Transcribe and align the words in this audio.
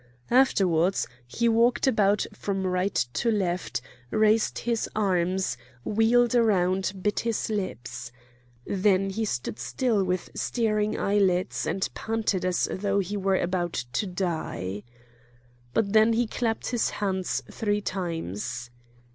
Afterwards 0.31 1.05
he 1.27 1.47
walked 1.47 1.85
about 1.85 2.25
from 2.33 2.65
right 2.65 2.95
to 3.13 3.29
left, 3.29 3.81
raised 4.09 4.57
his 4.57 4.89
arms, 4.95 5.57
wheeled 5.83 6.33
round, 6.33 7.03
bit 7.03 7.19
his 7.19 7.51
lips. 7.51 8.11
Then 8.65 9.11
he 9.11 9.25
stood 9.25 9.59
still 9.59 10.03
with 10.03 10.31
staring 10.33 10.99
eyelids, 10.99 11.67
and 11.67 11.87
panted 11.93 12.43
as 12.45 12.67
though 12.71 12.97
he 12.97 13.15
were 13.15 13.37
about 13.37 13.73
to 13.73 14.07
die. 14.07 14.81
But 15.71 15.93
he 16.15 16.25
clapped 16.25 16.69
his 16.71 16.89
hands 16.89 17.43
three 17.51 17.81
times. 17.81 18.71